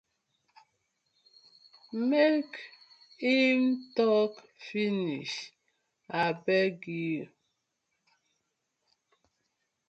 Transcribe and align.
Mek 2.09 2.51
im 3.35 3.61
tok 3.95 4.33
finish 4.65 5.37
abeg 6.25 6.75
yu. 7.09 7.23